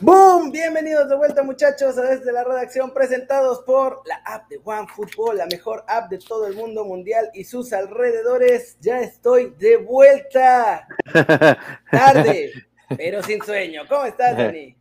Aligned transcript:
¡Boom! 0.00 0.52
Bienvenidos 0.52 1.08
de 1.08 1.16
vuelta 1.16 1.42
muchachos 1.42 1.98
a 1.98 2.02
desde 2.02 2.30
la 2.30 2.44
redacción 2.44 2.94
presentados 2.94 3.62
por 3.66 4.00
la 4.06 4.14
app 4.24 4.48
de 4.48 4.60
OneFootball, 4.62 5.38
la 5.38 5.46
mejor 5.46 5.82
app 5.88 6.08
de 6.08 6.18
todo 6.18 6.46
el 6.46 6.54
mundo 6.54 6.84
mundial 6.84 7.28
y 7.34 7.42
sus 7.42 7.72
alrededores. 7.72 8.76
Ya 8.80 9.00
estoy 9.00 9.54
de 9.58 9.76
vuelta. 9.76 10.86
Tarde, 11.90 12.52
pero 12.96 13.24
sin 13.24 13.42
sueño. 13.42 13.82
¿Cómo 13.88 14.04
estás, 14.04 14.36
Dani? 14.36 14.76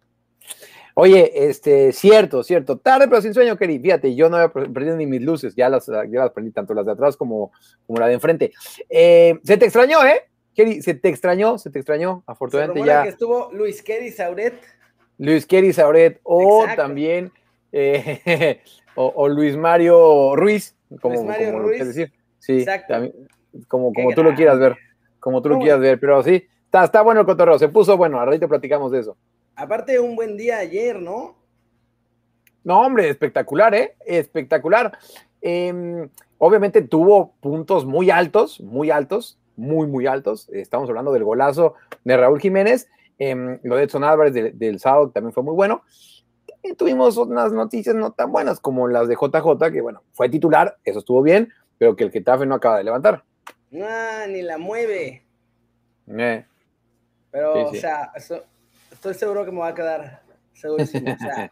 Oye, 0.93 1.49
este, 1.49 1.91
cierto, 1.93 2.43
cierto. 2.43 2.77
Tarde, 2.77 3.07
pero 3.07 3.19
sin 3.19 3.33
sueño, 3.33 3.57
Keri. 3.57 3.79
Fíjate, 3.79 4.13
yo 4.13 4.29
no 4.29 4.37
había 4.37 4.53
perdido 4.53 4.95
ni 4.97 5.07
mis 5.07 5.23
luces, 5.23 5.55
ya 5.55 5.67
las, 5.67 5.87
ya 5.87 6.19
las 6.19 6.31
perdí, 6.31 6.51
tanto 6.51 6.75
las 6.75 6.85
de 6.85 6.91
atrás 6.91 7.17
como, 7.17 7.51
como 7.87 7.99
la 7.99 8.05
de 8.05 8.13
enfrente. 8.13 8.51
Eh, 8.87 9.39
se 9.43 9.57
te 9.57 9.65
extrañó, 9.65 10.05
¿eh? 10.05 10.29
Keri, 10.53 10.83
se 10.83 10.93
te 10.93 11.09
extrañó, 11.09 11.57
se 11.57 11.71
te 11.71 11.79
extrañó. 11.79 12.23
Afortunadamente 12.27 12.81
se 12.81 12.87
ya. 12.87 13.01
que 13.01 13.09
estuvo 13.09 13.51
Luis 13.51 13.81
Kerry 13.81 14.11
Sauret 14.11 14.76
Luis 15.17 15.45
Kerry 15.45 15.73
Sauret 15.73 16.19
o 16.23 16.65
también 16.75 17.31
eh, 17.71 18.61
o, 18.95 19.27
Luis 19.27 19.55
Mario 19.57 20.35
Ruiz, 20.35 20.75
como, 21.01 21.15
Luis 21.15 21.27
Mario 21.27 21.51
como 21.51 21.63
Ruiz. 21.63 21.87
decir. 21.87 22.13
Sí, 22.39 22.65
como, 23.67 23.91
como 23.91 24.13
tú 24.13 24.23
lo 24.23 24.33
quieras 24.35 24.59
ver, 24.59 24.77
como 25.19 25.41
tú 25.41 25.49
lo 25.49 25.59
quieras 25.59 25.79
ver, 25.79 25.99
pero 25.99 26.23
sí, 26.23 26.47
está, 26.65 26.83
está 26.83 27.01
bueno 27.01 27.21
el 27.21 27.25
cotorreo, 27.25 27.59
se 27.59 27.67
puso 27.67 27.97
bueno, 27.97 28.19
a 28.19 28.39
te 28.39 28.47
platicamos 28.47 28.91
de 28.91 28.99
eso. 28.99 29.17
Aparte, 29.55 29.99
un 29.99 30.15
buen 30.15 30.37
día 30.37 30.59
ayer, 30.59 31.01
¿no? 31.01 31.35
No, 32.63 32.81
hombre, 32.81 33.09
espectacular, 33.09 33.73
¿eh? 33.73 33.95
Espectacular. 34.05 34.97
Em, 35.41 36.09
obviamente 36.37 36.81
tuvo 36.81 37.33
puntos 37.39 37.85
muy 37.85 38.11
altos, 38.11 38.61
muy 38.61 38.91
altos, 38.91 39.39
muy, 39.55 39.87
muy 39.87 40.05
altos. 40.05 40.47
Estamos 40.49 40.89
hablando 40.89 41.11
del 41.11 41.23
golazo 41.23 41.75
de 42.03 42.17
Raúl 42.17 42.39
Jiménez 42.39 42.87
Em, 43.19 43.59
lo 43.63 43.75
de 43.75 43.83
Edson 43.83 44.03
Álvarez 44.03 44.33
del 44.57 44.79
sábado 44.79 45.09
también 45.09 45.33
fue 45.33 45.43
muy 45.43 45.53
bueno. 45.53 45.83
También 46.47 46.75
tuvimos 46.75 47.17
unas 47.17 47.51
noticias 47.51 47.95
no 47.95 48.11
tan 48.11 48.31
buenas 48.31 48.59
como 48.59 48.87
las 48.87 49.07
de 49.07 49.15
JJ, 49.15 49.71
que 49.71 49.81
bueno, 49.81 50.03
fue 50.13 50.29
titular, 50.29 50.77
eso 50.83 50.99
estuvo 50.99 51.21
bien, 51.21 51.51
pero 51.77 51.95
que 51.95 52.03
el 52.03 52.11
Getafe 52.11 52.45
no 52.45 52.55
acaba 52.55 52.77
de 52.77 52.83
levantar. 52.83 53.23
Ah, 53.81 54.25
ni 54.27 54.41
la 54.41 54.57
mueve. 54.57 55.25
Eh. 56.07 56.45
Pero, 57.31 57.65
o 57.65 57.73
sea, 57.73 58.11
estoy 58.91 59.13
seguro 59.13 59.45
que 59.45 59.51
me 59.51 59.59
va 59.59 59.69
a 59.69 59.73
quedar 59.73 60.21
segurísimo. 60.53 61.13
O 61.13 61.17
sea, 61.17 61.51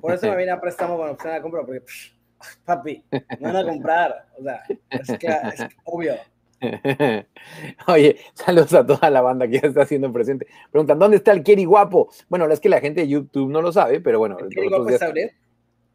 por 0.00 0.12
eso 0.12 0.28
me 0.28 0.36
viene 0.36 0.52
a 0.52 0.60
préstamo 0.60 0.96
con 0.96 1.10
opción 1.10 1.34
de 1.34 1.42
compra, 1.42 1.64
porque, 1.64 1.84
papi, 2.64 3.04
me 3.10 3.52
van 3.52 3.56
a 3.56 3.64
comprar. 3.64 4.26
O 4.38 4.42
sea, 4.42 4.62
es 4.90 5.18
que 5.18 5.26
es 5.26 5.66
obvio. 5.84 6.14
Oye, 7.86 8.16
saludos 8.34 8.74
a 8.74 8.86
toda 8.86 9.10
la 9.10 9.20
banda 9.20 9.46
que 9.46 9.60
ya 9.60 9.68
está 9.68 9.82
haciendo 9.82 10.12
presente. 10.12 10.46
Preguntan, 10.70 10.98
¿dónde 10.98 11.18
está 11.18 11.32
el 11.32 11.42
Keri 11.42 11.64
guapo? 11.64 12.10
Bueno, 12.28 12.46
es 12.50 12.60
que 12.60 12.68
la 12.68 12.80
gente 12.80 13.02
de 13.02 13.08
YouTube 13.08 13.50
no 13.50 13.62
lo 13.62 13.72
sabe, 13.72 14.00
pero 14.00 14.18
bueno. 14.18 14.38
¿El 14.38 14.68
guapo 14.68 14.88
es 14.88 15.00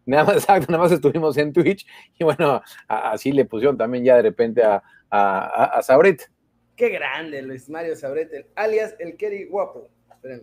Nada 0.05 0.23
más, 0.23 0.47
nada 0.69 0.77
más 0.77 0.91
estuvimos 0.91 1.37
en 1.37 1.53
Twitch 1.53 1.85
y 2.17 2.23
bueno, 2.23 2.61
así 2.87 3.31
le 3.31 3.45
pusieron 3.45 3.77
también 3.77 4.03
ya 4.03 4.15
de 4.15 4.23
repente 4.23 4.63
a, 4.63 4.81
a, 5.09 5.81
Sabret. 5.83 6.29
Qué 6.75 6.89
grande, 6.89 7.41
Luis 7.41 7.69
Mario 7.69 7.95
Sabret, 7.95 8.47
alias 8.55 8.95
el 8.99 9.15
Keri 9.15 9.45
guapo. 9.45 9.89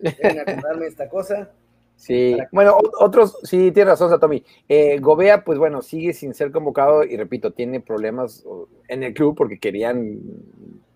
Esperen, 0.03 0.41
a 0.41 0.45
contarme 0.45 0.87
esta 0.87 1.09
cosa. 1.09 1.53
Sí, 1.99 2.39
bueno, 2.53 2.79
otros, 3.01 3.39
sí, 3.43 3.73
tiene 3.73 3.91
razón, 3.91 4.09
Satomi. 4.09 4.45
Eh, 4.69 5.01
Gobea, 5.01 5.43
pues 5.45 5.59
bueno, 5.59 5.83
sigue 5.83 6.13
sin 6.13 6.33
ser 6.33 6.53
convocado 6.53 7.03
y 7.03 7.17
repito, 7.17 7.53
tiene 7.53 7.81
problemas 7.81 8.47
en 8.87 9.03
el 9.03 9.13
club 9.13 9.35
porque 9.37 9.59
querían 9.59 10.21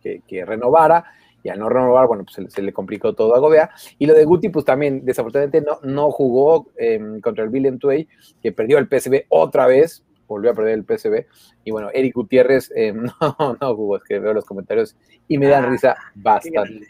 que, 0.01 0.45
renovara 0.45 1.05
y 1.43 1.49
al 1.49 1.59
no 1.59 1.69
renovar, 1.69 2.07
bueno, 2.07 2.25
pues 2.25 2.53
se, 2.53 2.63
le 2.63 2.73
complicó 2.73 3.15
todo 3.15 3.35
a 3.35 3.41
Gobea. 3.41 3.71
Y 3.99 4.07
lo 4.07 4.15
de 4.15 4.25
Guti, 4.25 4.49
pues 4.51 4.65
también, 4.65 5.05
desafortunadamente, 5.05 5.61
no, 5.61 5.81
no 5.83 6.13
jugó 6.13 6.69
em, 6.77 7.21
contra 7.21 7.43
el 7.43 7.51
Willem 7.51 7.81
Twey, 7.81 8.07
que 8.41 8.53
perdió 8.53 8.79
el 8.79 8.87
PSV 8.87 9.25
otra 9.29 9.67
vez, 9.67 10.05
volvió 10.29 10.53
a 10.53 10.55
perder 10.55 10.75
el 10.75 10.85
PSV. 10.85 11.27
Y 11.65 11.73
bueno, 11.73 11.89
Eric 11.93 12.15
Gutiérrez 12.15 12.71
em, 12.77 13.03
no, 13.21 13.57
no 13.61 13.75
jugó, 13.75 13.97
es 13.97 14.05
que 14.05 14.21
veo 14.21 14.33
los 14.33 14.45
comentarios 14.45 14.97
y 15.27 15.37
me 15.37 15.49
dan 15.49 15.65
ah, 15.65 15.69
risa 15.69 15.97
bastante. 16.15 16.87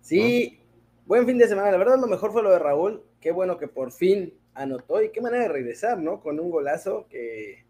Sí, 0.00 0.61
Buen 1.06 1.26
fin 1.26 1.38
de 1.38 1.48
semana, 1.48 1.70
la 1.70 1.78
verdad 1.78 1.98
lo 1.98 2.06
mejor 2.06 2.32
fue 2.32 2.42
lo 2.42 2.50
de 2.50 2.58
Raúl, 2.58 3.02
qué 3.20 3.32
bueno 3.32 3.58
que 3.58 3.68
por 3.68 3.92
fin 3.92 4.34
anotó 4.54 5.02
y 5.02 5.10
qué 5.10 5.20
manera 5.20 5.44
de 5.44 5.48
regresar, 5.48 5.98
¿no? 5.98 6.20
Con 6.20 6.38
un 6.38 6.50
golazo 6.50 7.06
que 7.08 7.64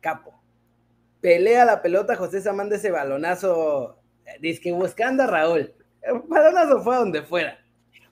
capo. 0.00 0.40
Pelea 1.20 1.64
la 1.64 1.82
pelota 1.82 2.16
José 2.16 2.40
Samán 2.40 2.68
de 2.68 2.76
ese 2.76 2.90
balonazo, 2.90 3.98
dice 4.40 4.60
que 4.60 4.72
buscando 4.72 5.22
a 5.24 5.26
Raúl. 5.26 5.74
El 6.02 6.20
balonazo 6.26 6.82
fue 6.82 6.96
a 6.96 6.98
donde 6.98 7.22
fuera. 7.22 7.58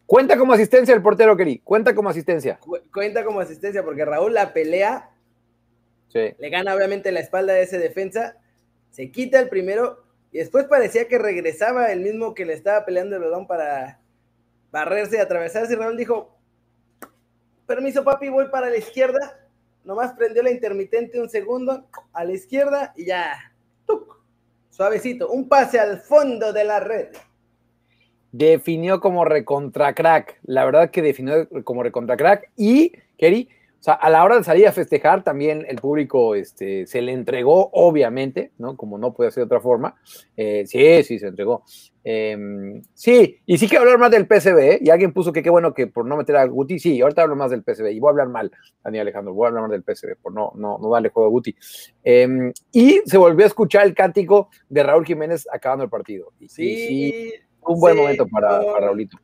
Cuenta 0.06 0.37
como 0.37 0.53
asistencia 0.53 0.94
el 0.94 1.03
portero, 1.03 1.37
Keri. 1.37 1.59
Cuenta 1.61 1.94
como 1.94 2.11
asistencia. 2.11 2.59
cuenta 2.93 3.25
como 3.25 3.41
asistencia 3.41 3.83
porque 3.83 4.05
Raúl 4.05 4.34
la 4.34 4.53
pelea. 4.53 5.11
Sí. 6.09 6.34
Le 6.39 6.50
gana 6.50 6.75
obviamente 6.75 7.12
la 7.12 7.21
espalda 7.21 7.55
de 7.55 7.62
ese 7.62 7.79
defensa. 7.79 8.37
Se 8.91 9.11
quita 9.11 9.39
el 9.39 9.49
primero 9.49 10.05
y 10.31 10.39
después 10.39 10.67
parecía 10.67 11.09
que 11.09 11.19
regresaba 11.19 11.93
el 11.93 12.00
mismo 12.00 12.34
que 12.34 12.44
le 12.44 12.53
estaba 12.53 12.84
peleando 12.84 13.17
el 13.17 13.23
balón 13.23 13.47
para 13.47 14.01
barrerse 14.72 15.19
y 15.19 15.21
atravesarse. 15.21 15.75
Y 15.75 15.77
Raúl 15.77 15.97
dijo, 15.97 16.37
permiso 17.66 18.03
papi, 18.03 18.28
voy 18.28 18.49
para 18.49 18.69
la 18.71 18.78
izquierda. 18.78 19.38
Nomás 19.84 20.12
prendió 20.15 20.43
la 20.43 20.50
intermitente 20.50 21.21
un 21.21 21.28
segundo 21.28 21.87
a 22.12 22.25
la 22.25 22.33
izquierda 22.33 22.93
y 22.97 23.06
ya, 23.06 23.53
suavecito, 24.71 25.28
un 25.28 25.49
pase 25.49 25.78
al 25.78 26.00
fondo 26.00 26.53
de 26.53 26.65
la 26.65 26.81
red. 26.81 27.09
Definió 28.31 29.00
como 29.00 29.25
recontra 29.25 29.94
crack, 29.94 30.38
la 30.44 30.65
verdad 30.65 30.91
que 30.91 31.03
definió 31.03 31.49
como 31.65 31.82
recontra 31.82 32.16
crack 32.16 32.50
y, 32.56 32.93
Kerry, 33.19 33.49
o 33.82 33.84
sea, 33.84 33.94
a 33.94 34.10
la 34.10 34.22
hora 34.22 34.37
de 34.37 34.44
salir 34.44 34.69
a 34.69 34.70
festejar, 34.70 35.25
también 35.25 35.66
el 35.69 35.75
público 35.78 36.37
este, 36.37 36.87
se 36.87 37.03
le 37.03 37.10
entregó, 37.10 37.69
obviamente, 37.72 38.53
¿no? 38.56 38.76
Como 38.76 38.97
no 38.97 39.12
puede 39.12 39.32
ser 39.32 39.41
de 39.41 39.47
otra 39.47 39.60
forma. 39.60 39.97
Eh, 40.37 40.62
sí, 40.69 41.03
sí, 41.03 41.19
se 41.19 41.26
entregó. 41.26 41.65
Em, 42.04 42.81
sí, 42.94 43.41
y 43.44 43.59
sí 43.59 43.66
que 43.66 43.78
hablar 43.78 43.98
más 43.98 44.12
del 44.12 44.28
PCB, 44.28 44.59
¿eh? 44.59 44.78
Y 44.82 44.91
alguien 44.91 45.12
puso 45.12 45.32
que 45.32 45.43
qué 45.43 45.50
bueno 45.50 45.75
que 45.75 45.88
por 45.88 46.06
no 46.06 46.16
meter 46.16 46.37
a 46.37 46.44
Guti, 46.44 46.78
sí, 46.78 47.00
ahorita 47.00 47.22
hablo 47.22 47.34
más 47.34 47.50
del 47.50 47.65
PCB, 47.65 47.91
y 47.91 47.98
voy 47.98 48.10
a 48.10 48.12
hablar 48.12 48.28
mal, 48.28 48.53
Daniel 48.84 49.03
Alejandro, 49.03 49.34
voy 49.34 49.47
a 49.47 49.48
hablar 49.48 49.62
más 49.62 49.72
del 49.72 49.82
PCB, 49.82 50.16
por 50.22 50.32
no, 50.32 50.53
no, 50.54 50.78
no 50.78 50.88
darle 50.88 51.09
juego 51.09 51.26
a 51.26 51.31
Guti. 51.31 51.56
Em, 52.04 52.53
y 52.70 53.03
se 53.04 53.19
volvió 53.19 53.44
a 53.44 53.49
escuchar 53.49 53.84
el 53.84 53.94
cántico 53.94 54.49
de 54.69 54.84
Raúl 54.84 55.04
Jiménez 55.04 55.49
acabando 55.53 55.82
el 55.82 55.91
partido. 55.91 56.31
sí, 56.38 56.47
sí, 56.47 57.32
un 57.62 57.81
buen 57.81 57.97
momento 57.97 58.28
para, 58.28 58.62
para 58.64 58.87
Raulito. 58.87 59.19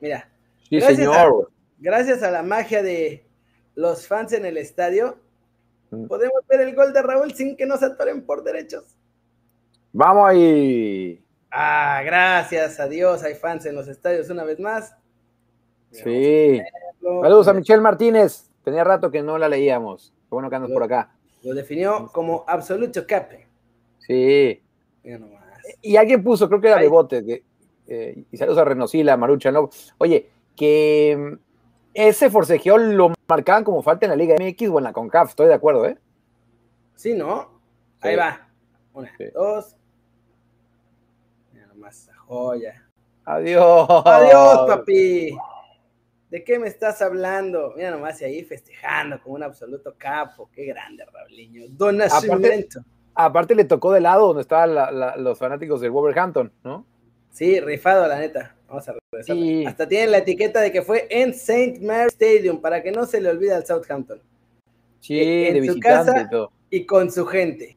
Mira. 0.00 0.28
gracias 0.70 1.08
A, 1.08 1.30
gracias 1.78 2.22
a 2.22 2.30
la 2.30 2.42
magia 2.42 2.82
de 2.82 3.24
los 3.74 4.06
fans 4.06 4.32
en 4.32 4.44
el 4.44 4.56
estadio, 4.56 5.18
mm. 5.90 6.06
podemos 6.06 6.40
ver 6.48 6.60
el 6.62 6.74
gol 6.74 6.92
de 6.92 7.02
Raúl 7.02 7.32
sin 7.34 7.56
que 7.56 7.66
nos 7.66 7.82
atoren 7.82 8.24
por 8.24 8.42
derechos. 8.42 8.84
Vamos 9.92 10.28
ahí. 10.28 11.22
Ah, 11.50 12.02
gracias 12.04 12.80
a 12.80 12.88
Dios, 12.88 13.22
hay 13.22 13.34
fans 13.34 13.66
en 13.66 13.74
los 13.74 13.88
estadios 13.88 14.28
una 14.30 14.44
vez 14.44 14.60
más. 14.60 14.94
Sí. 15.90 16.60
Saludos 17.00 17.48
a 17.48 17.52
Michelle 17.52 17.80
Martínez. 17.80 18.50
Tenía 18.64 18.84
rato 18.84 19.10
que 19.10 19.22
no 19.22 19.38
la 19.38 19.48
leíamos. 19.48 20.12
Bueno 20.28 20.50
que 20.50 20.56
andas 20.56 20.72
por 20.72 20.82
acá. 20.82 21.14
Lo 21.42 21.54
definió 21.54 22.10
como 22.12 22.44
absoluto 22.46 23.06
cape. 23.06 23.46
Sí. 23.98 24.62
Y 25.82 25.96
alguien 25.96 26.22
puso, 26.22 26.48
creo 26.48 26.60
que 26.60 26.68
era 26.68 26.78
de 26.78 26.88
bote, 26.88 27.24
que 27.24 27.44
eh, 27.88 28.24
y 28.30 28.36
saludos 28.36 28.58
a 28.58 28.64
Renosila, 28.64 29.16
Marucha, 29.16 29.52
¿no? 29.52 29.70
Oye, 29.98 30.28
que 30.56 31.16
mm, 31.16 31.38
ese 31.94 32.30
forcejeo 32.30 32.78
lo 32.78 33.12
marcaban 33.28 33.64
como 33.64 33.82
falta 33.82 34.06
en 34.06 34.10
la 34.10 34.16
Liga 34.16 34.36
MX 34.38 34.68
o 34.68 34.78
en 34.78 34.84
la 34.84 34.92
CONCAF, 34.92 35.30
estoy 35.30 35.48
de 35.48 35.54
acuerdo, 35.54 35.86
¿eh? 35.86 35.98
Sí, 36.94 37.14
¿no? 37.14 37.60
Ahí 38.00 38.16
va. 38.16 38.48
Una, 38.92 39.12
dos. 39.34 39.76
Mira 41.52 41.66
nomás 41.66 42.02
esa 42.02 42.16
joya. 42.16 42.82
Adiós. 43.24 43.88
Adiós, 44.04 44.66
papi. 44.68 45.36
¿De 46.30 46.42
qué 46.42 46.58
me 46.58 46.68
estás 46.68 47.02
hablando? 47.02 47.72
Mira 47.76 47.90
nomás 47.90 48.20
ahí 48.22 48.42
festejando 48.44 49.20
como 49.22 49.36
un 49.36 49.42
absoluto 49.42 49.94
capo. 49.96 50.50
Qué 50.52 50.64
grande, 50.64 51.04
Raulinho. 51.12 51.66
Don 51.70 52.00
aparte, 52.02 52.68
aparte 53.14 53.54
le 53.54 53.64
tocó 53.64 53.92
de 53.92 54.00
lado 54.00 54.28
donde 54.28 54.42
estaban 54.42 54.74
los 55.22 55.38
fanáticos 55.38 55.80
del 55.80 55.90
Wolverhampton, 55.90 56.52
¿no? 56.64 56.84
Sí, 57.36 57.60
rifado, 57.60 58.08
la 58.08 58.18
neta. 58.18 58.54
Vamos 58.66 58.88
a 58.88 58.94
regresar. 59.12 59.68
Hasta 59.68 59.86
tienen 59.86 60.10
la 60.10 60.18
etiqueta 60.18 60.58
de 60.62 60.72
que 60.72 60.80
fue 60.80 61.06
en 61.10 61.30
St. 61.30 61.80
Mary's 61.82 62.14
Stadium, 62.14 62.62
para 62.62 62.82
que 62.82 62.90
no 62.90 63.04
se 63.04 63.20
le 63.20 63.28
olvide 63.28 63.52
al 63.52 63.66
Southampton. 63.66 64.22
Sí, 65.00 65.18
e, 65.18 65.48
en 65.50 65.60
de 65.60 65.72
su 65.72 65.78
casa 65.78 66.22
y 66.22 66.30
todo. 66.30 66.50
Y 66.70 66.86
con 66.86 67.12
su 67.12 67.26
gente. 67.26 67.76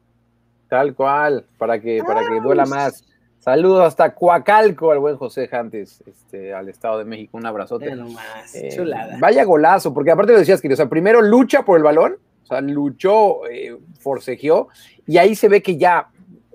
Tal 0.68 0.94
cual, 0.94 1.44
para 1.58 1.78
que, 1.78 2.02
para 2.06 2.26
que 2.26 2.40
duela 2.40 2.64
más. 2.64 3.04
Saludos 3.38 3.86
hasta 3.86 4.14
Coacalco 4.14 4.92
al 4.92 4.98
buen 4.98 5.18
José 5.18 5.46
Jantes, 5.46 6.02
este, 6.06 6.54
al 6.54 6.70
Estado 6.70 6.96
de 6.96 7.04
México. 7.04 7.36
Un 7.36 7.44
abrazote. 7.44 7.94
Nomás, 7.94 8.54
eh, 8.54 8.70
chulada. 8.74 9.18
Vaya 9.20 9.44
golazo, 9.44 9.92
porque 9.92 10.10
aparte 10.10 10.32
lo 10.32 10.38
decías, 10.38 10.62
que 10.62 10.72
o 10.72 10.76
sea, 10.76 10.88
primero 10.88 11.20
lucha 11.20 11.66
por 11.66 11.76
el 11.76 11.82
balón, 11.82 12.16
sea, 12.50 12.60
luchó, 12.62 13.46
eh, 13.46 13.76
forcejeó, 13.98 14.68
y 15.06 15.18
ahí 15.18 15.34
se 15.34 15.48
ve 15.48 15.62
que 15.62 15.76
ya, 15.76 16.08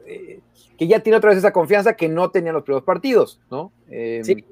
eh, 0.05 0.39
que 0.77 0.87
ya 0.87 0.99
tiene 0.99 1.17
otra 1.17 1.29
vez 1.29 1.39
esa 1.39 1.53
confianza 1.53 1.95
que 1.95 2.07
no 2.07 2.31
tenía 2.31 2.49
en 2.49 2.55
los 2.55 2.63
primeros 2.63 2.85
partidos, 2.85 3.41
¿no? 3.49 3.71
Em, 3.89 4.23
sí. 4.23 4.45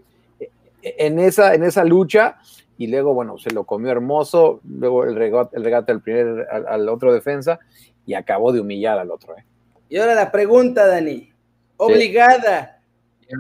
En 0.82 1.20
esa, 1.20 1.54
en 1.54 1.64
esa 1.64 1.86
lucha, 1.86 2.38
y 2.78 2.88
luego, 2.88 3.14
bueno, 3.14 3.38
se 3.38 3.52
lo 3.52 3.64
comió 3.64 3.92
hermoso, 3.92 4.60
luego 4.68 5.06
el 5.06 5.16
regate, 5.16 5.56
el 5.56 5.64
regate 5.64 5.92
al 5.92 6.02
primer, 6.02 6.48
al, 6.50 6.90
otro 6.90 7.14
defensa, 7.14 7.60
y 8.06 8.14
acabó 8.16 8.52
de 8.52 8.60
humillar 8.60 9.00
al 9.00 9.12
otro. 9.12 9.38
¿eh? 9.38 9.46
Y 9.88 9.98
ahora 9.98 10.16
la 10.16 10.32
pregunta, 10.32 10.88
Dani, 10.88 11.32
obligada. 11.78 12.82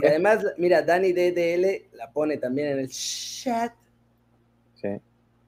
Que 0.01 0.07
además, 0.07 0.45
mira, 0.57 0.81
Dani 0.81 1.11
DDL 1.11 1.97
la 1.97 2.09
pone 2.11 2.37
también 2.37 2.69
en 2.69 2.79
el 2.79 2.89
chat. 2.89 3.73
Sí. 4.75 4.89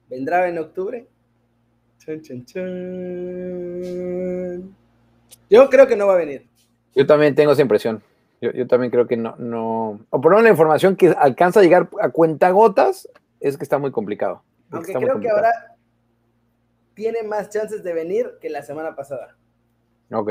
¿Vendrá 0.08 0.48
en 0.48 0.58
octubre? 0.58 1.08
Yo 5.50 5.68
creo 5.68 5.86
que 5.88 5.96
no 5.96 6.06
va 6.06 6.14
a 6.14 6.18
venir. 6.18 6.45
Yo 6.96 7.06
también 7.06 7.34
tengo 7.34 7.52
esa 7.52 7.62
impresión. 7.62 8.02
Yo, 8.40 8.66
también 8.66 8.90
creo 8.90 9.06
que 9.06 9.16
no, 9.16 9.36
no. 9.36 10.00
O 10.10 10.20
por 10.20 10.32
lo 10.32 10.38
menos 10.38 10.44
la 10.44 10.50
información 10.50 10.96
que 10.96 11.08
alcanza 11.08 11.60
a 11.60 11.62
llegar 11.62 11.88
a 12.00 12.08
cuentagotas 12.10 13.08
es 13.38 13.56
que 13.56 13.64
está 13.64 13.78
muy 13.78 13.92
complicado. 13.92 14.42
Aunque 14.70 14.94
creo 14.94 15.20
que 15.20 15.30
ahora 15.30 15.76
tiene 16.94 17.22
más 17.22 17.50
chances 17.50 17.84
de 17.84 17.92
venir 17.92 18.32
que 18.40 18.48
la 18.48 18.62
semana 18.62 18.96
pasada. 18.96 19.36
Ok. 20.10 20.30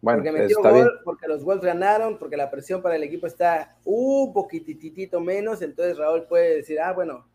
Bueno, 0.00 0.18
porque 0.18 0.32
metió 0.32 0.62
gol, 0.62 1.00
porque 1.04 1.28
los 1.28 1.44
Wolves 1.44 1.64
ganaron, 1.64 2.18
porque 2.18 2.36
la 2.36 2.50
presión 2.50 2.80
para 2.80 2.96
el 2.96 3.02
equipo 3.02 3.26
está 3.26 3.76
un 3.84 4.32
poquititito 4.32 5.20
menos, 5.20 5.62
entonces 5.62 5.98
Raúl 5.98 6.24
puede 6.24 6.56
decir, 6.56 6.80
ah, 6.80 6.92
bueno, 6.92 7.26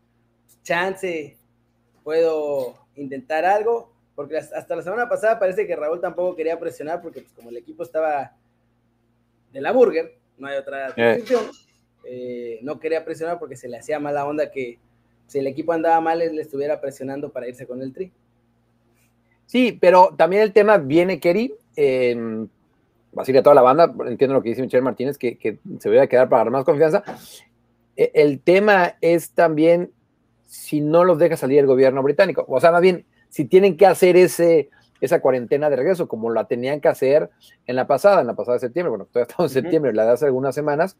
chance, 0.62 1.36
puedo 2.02 2.74
intentar 2.94 3.44
algo, 3.44 3.92
porque 4.14 4.38
hasta 4.38 4.76
la 4.76 4.82
semana 4.82 5.08
pasada 5.08 5.38
parece 5.38 5.66
que 5.66 5.76
Raúl 5.76 6.00
tampoco 6.00 6.34
quería 6.34 6.58
presionar, 6.58 7.02
porque 7.02 7.20
pues, 7.20 7.32
como 7.32 7.50
el 7.50 7.56
equipo 7.56 7.82
estaba 7.82 8.36
de 9.52 9.60
la 9.60 9.72
Burger, 9.72 10.16
no 10.38 10.48
hay 10.48 10.56
otra 10.56 10.92
eh. 10.96 11.22
eh, 12.04 12.58
no 12.62 12.80
quería 12.80 13.04
presionar 13.04 13.38
porque 13.38 13.56
se 13.56 13.68
le 13.68 13.78
hacía 13.78 14.00
mala 14.00 14.26
onda 14.26 14.50
que 14.50 14.78
si 15.26 15.38
el 15.38 15.46
equipo 15.46 15.72
andaba 15.72 16.00
mal, 16.00 16.18
le 16.18 16.42
estuviera 16.42 16.80
presionando 16.80 17.30
para 17.30 17.48
irse 17.48 17.66
con 17.66 17.80
el 17.80 17.92
tri. 17.92 18.12
Sí, 19.46 19.76
pero 19.80 20.14
también 20.16 20.42
el 20.42 20.52
tema 20.52 20.78
viene, 20.78 21.20
Kerry, 21.20 21.54
eh, 21.76 22.14
va 23.16 23.22
a 23.22 23.42
toda 23.42 23.54
la 23.54 23.62
banda, 23.62 23.94
entiendo 24.06 24.34
lo 24.34 24.42
que 24.42 24.50
dice 24.50 24.62
Michelle 24.62 24.82
Martínez, 24.82 25.18
que, 25.18 25.36
que 25.36 25.58
se 25.78 26.00
a 26.00 26.06
quedar 26.06 26.28
para 26.28 26.44
dar 26.44 26.52
más 26.52 26.64
confianza. 26.64 27.02
E, 27.96 28.10
el 28.14 28.40
tema 28.40 28.96
es 29.00 29.30
también 29.30 29.90
si 30.46 30.80
no 30.80 31.04
los 31.04 31.18
deja 31.18 31.36
salir 31.36 31.58
el 31.58 31.66
gobierno 31.66 32.02
británico, 32.02 32.44
o 32.48 32.60
sea, 32.60 32.72
más 32.72 32.82
bien, 32.82 33.06
si 33.28 33.46
tienen 33.46 33.76
que 33.76 33.86
hacer 33.86 34.16
ese, 34.16 34.68
esa 35.02 35.20
cuarentena 35.20 35.68
de 35.68 35.76
regreso, 35.76 36.06
como 36.06 36.30
la 36.30 36.46
tenían 36.46 36.80
que 36.80 36.86
hacer 36.86 37.28
en 37.66 37.74
la 37.74 37.88
pasada, 37.88 38.20
en 38.20 38.28
la 38.28 38.34
pasada 38.34 38.54
de 38.54 38.60
septiembre, 38.60 38.90
bueno, 38.90 39.06
todavía 39.06 39.28
estamos 39.28 39.54
en 39.54 39.62
septiembre, 39.62 39.92
la 39.92 40.04
de 40.04 40.12
hace 40.12 40.26
algunas 40.26 40.54
semanas, 40.54 40.96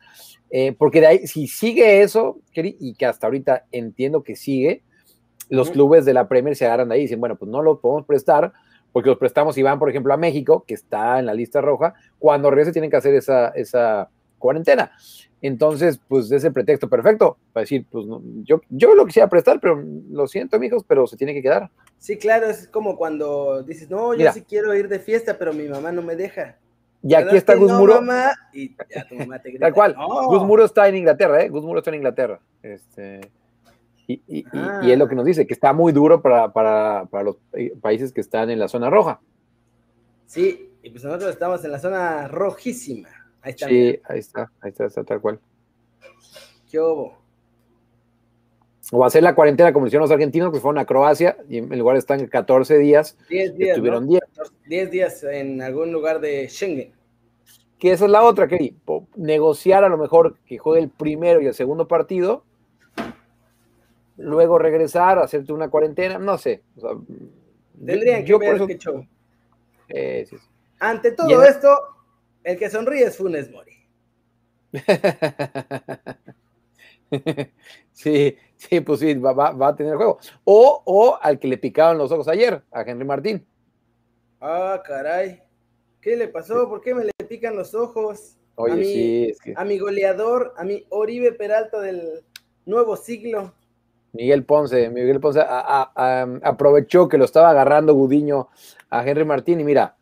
eh, 0.51 0.75
porque 0.77 1.01
de 1.01 1.07
ahí, 1.07 1.27
si 1.29 1.47
sigue 1.47 2.03
eso, 2.03 2.41
y 2.53 2.95
que 2.95 3.07
hasta 3.07 3.29
ahorita 3.29 3.67
entiendo 3.71 4.25
que 4.25 4.35
sigue, 4.35 4.83
los 5.49 5.71
clubes 5.71 6.05
de 6.05 6.15
la 6.15 6.29
Premier 6.29 6.57
se 6.57 6.67
agarran 6.67 6.89
de 6.89 6.97
ahí 6.97 7.01
y 7.03 7.05
dicen, 7.05 7.21
bueno, 7.21 7.37
pues 7.37 7.49
no 7.49 7.63
lo 7.63 7.79
podemos 7.79 8.05
prestar, 8.05 8.53
porque 8.91 9.09
los 9.09 9.19
prestamos 9.19 9.57
y 9.57 9.63
van, 9.63 9.79
por 9.79 9.89
ejemplo, 9.89 10.13
a 10.13 10.17
México, 10.17 10.65
que 10.67 10.75
está 10.75 11.21
en 11.21 11.27
la 11.27 11.35
lista 11.35 11.61
roja, 11.61 11.95
cuando 12.19 12.51
regrese 12.51 12.73
tienen 12.73 12.91
que 12.91 12.97
hacer 12.97 13.15
esa, 13.15 13.49
esa 13.51 14.11
cuarentena. 14.39 14.91
Entonces, 15.41 16.01
pues 16.09 16.31
es 16.33 16.43
el 16.45 16.53
pretexto 16.53 16.89
perfecto 16.89 17.37
para 17.53 17.63
decir, 17.63 17.87
pues 17.91 18.07
yo, 18.43 18.61
yo 18.69 18.95
lo 18.95 19.07
quisiera 19.07 19.29
prestar, 19.29 19.61
pero 19.61 19.83
lo 20.11 20.27
siento, 20.27 20.57
amigos, 20.57 20.85
pero 20.87 21.07
se 21.07 21.17
tiene 21.17 21.35
que 21.35 21.43
quedar. 21.43 21.71
Sí, 22.03 22.19
claro, 22.19 22.47
es 22.47 22.67
como 22.67 22.97
cuando 22.97 23.63
dices, 23.63 23.89
no, 23.89 24.13
yo 24.13 24.33
sí 24.33 24.43
quiero 24.43 24.75
ir 24.75 24.89
de 24.89 24.99
fiesta, 24.99 25.39
pero 25.39 25.53
mi 25.53 25.69
mamá 25.69 25.93
no 25.93 26.03
me 26.03 26.17
deja. 26.17 26.59
Y 27.01 27.15
aquí 27.15 27.37
está 27.37 27.55
Gus 27.55 27.71
Muro. 27.71 28.01
y 28.53 28.75
ya 28.93 29.07
tu 29.09 29.15
mamá 29.15 29.41
te 29.41 29.51
grita, 29.51 29.67
Tal 29.67 29.73
cual. 29.73 29.95
Gus 30.27 30.43
Muro 30.43 30.65
está 30.65 30.89
en 30.89 30.97
Inglaterra, 30.97 31.45
¿eh? 31.45 31.49
Gus 31.49 31.63
Muro 31.63 31.79
está 31.79 31.91
en 31.91 31.95
Inglaterra. 31.95 32.41
Este, 32.61 33.21
y, 34.09 34.21
y, 34.27 34.45
y, 34.83 34.91
es 34.91 34.99
lo 34.99 35.07
que 35.07 35.15
nos 35.15 35.25
dice, 35.25 35.47
que 35.47 35.55
está 35.55 35.73
muy 35.73 35.93
duro 35.93 36.21
para, 36.23 36.53
para, 36.53 37.07
para, 37.07 37.23
los 37.23 37.37
países 37.81 38.13
que 38.13 38.21
están 38.21 38.51
en 38.51 38.59
la 38.59 38.67
zona 38.67 38.91
roja. 38.91 39.21
Sí, 40.27 40.73
y 40.83 40.91
pues 40.91 41.05
nosotros 41.05 41.31
estamos 41.31 41.65
en 41.65 41.71
la 41.71 41.79
zona 41.79 42.27
rojísima. 42.27 43.11
Ahí 43.43 43.53
está. 43.53 43.69
Sí, 43.69 44.01
ahí 44.07 44.19
está, 44.19 44.51
ahí 44.61 44.71
está, 44.71 44.87
está 44.87 45.05
tal 45.05 45.21
cual. 45.21 45.39
¿Qué 46.69 46.81
hubo? 46.81 47.22
O 48.95 49.07
hacer 49.07 49.23
la 49.23 49.35
cuarentena 49.35 49.73
como 49.73 49.87
hicieron 49.87 50.03
los 50.03 50.11
argentinos, 50.11 50.53
que 50.53 50.61
fueron 50.61 50.79
a 50.79 50.85
Croacia 50.85 51.39
y 51.49 51.57
en 51.57 51.79
lugar 51.79 51.97
están 51.97 52.27
14 52.27 52.77
días. 52.77 53.17
10 53.31 53.57
días. 53.57 53.71
Estuvieron 53.71 54.07
10. 54.07 54.21
10 54.67 54.91
días 54.91 55.25
en 55.25 55.63
algún 55.63 55.91
lugar 55.93 56.21
de 56.21 56.47
Schengen. 56.47 56.93
Que 57.79 57.93
esa 57.93 58.05
es 58.05 58.11
la 58.11 58.23
otra, 58.23 58.47
que 58.47 58.75
negociar 59.17 59.83
a 59.83 59.89
lo 59.89 59.97
mejor 59.97 60.37
que 60.45 60.59
juegue 60.59 60.83
el 60.83 60.91
primero 60.91 61.41
y 61.41 61.47
el 61.47 61.55
segundo 61.55 61.89
partido, 61.89 62.45
luego 64.19 64.59
regresar, 64.59 65.19
hacerte 65.19 65.55
una 65.55 65.71
cuarentena, 65.71 66.19
no 66.19 66.37
sé. 66.37 66.61
Tendrían 67.85 68.27
que 68.27 68.37
ver 68.37 68.67
qué 68.67 68.77
show. 68.77 69.07
Eh, 69.89 70.27
Ante 70.81 71.13
todo 71.13 71.43
esto, 71.43 71.71
el 72.45 72.59
que 72.59 72.69
sonríe 72.69 73.05
es 73.05 73.17
Funes 73.17 73.51
Mori. 73.51 73.73
sí, 77.93 78.37
sí, 78.57 78.81
pues 78.81 79.01
sí, 79.01 79.15
va, 79.15 79.69
a 79.69 79.77
tener 79.77 79.97
juego. 79.97 80.19
O, 80.45 80.83
o 80.85 81.19
al 81.21 81.39
que 81.39 81.49
le 81.49 81.59
picaban 81.59 81.99
los 81.99 82.11
ojos 82.13 82.29
ayer, 82.29 82.63
a 82.71 82.83
Henry 82.83 83.05
Martín. 83.05 83.47
Ah, 84.41 84.83
caray. 84.85 85.43
¿Qué 86.01 86.17
le 86.17 86.29
pasó? 86.29 86.69
¿Por 86.69 86.81
qué 86.81 86.95
me 86.95 87.05
le 87.05 87.13
pican 87.29 87.55
los 87.55 87.75
ojos? 87.75 88.37
Oye, 88.57 88.73
a 88.73 88.77
mi, 88.77 88.85
sí, 88.85 89.29
es 89.31 89.41
que... 89.41 89.55
A 89.57 89.65
mi 89.65 89.79
goleador, 89.79 90.55
a 90.57 90.65
mi 90.65 90.85
Oribe 90.89 91.33
Peralta 91.33 91.81
del 91.81 92.25
nuevo 92.67 92.97
siglo. 92.97 93.55
Miguel 94.13 94.45
Ponce, 94.45 94.91
Miguel 94.91 95.21
Ponce 95.21 95.41
aprovechó 95.43 97.09
que 97.09 97.19
lo 97.19 97.25
estaba 97.25 97.51
agarrando 97.51 97.95
Gudiño 97.95 98.49
a 98.91 99.07
Henry 99.07 99.25
Martín 99.25 99.61
y 99.61 99.65
mira, 99.65 99.97